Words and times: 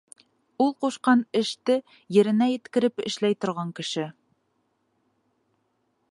Ул 0.63 0.71
ҡушҡан 0.85 1.19
эште 1.39 1.75
еренә 2.17 2.47
еткереп 2.53 3.05
эшләй 3.11 3.37
торған 3.45 3.75
кеше. 3.81 4.09